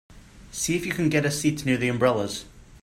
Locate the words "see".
0.51-0.75